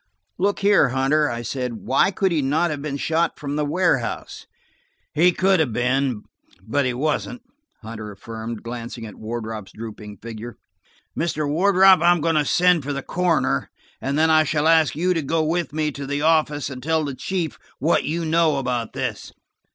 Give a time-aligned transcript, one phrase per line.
[0.39, 4.47] "Look here, Hunter," I said, "why could he not have been shot from the warehouse?"
[5.13, 7.43] "He could have been–but he wasn't,"
[7.83, 10.57] Hunter affirmed, glancing at Wardrop's drooping figure.
[11.15, 11.47] "Mr.
[11.47, 13.69] Wardrop, I am going to send for the coroner,
[14.01, 17.05] and then I shall ask you to go with me to the office and tell
[17.05, 19.31] the chief what you know about this.